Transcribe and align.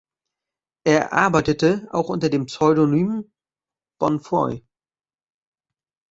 Er 0.83 1.13
arbeitete 1.13 1.87
auch 1.91 2.09
unter 2.09 2.29
dem 2.29 2.47
Pseudonym 2.47 3.31
"Bonnefoy". 3.99 4.63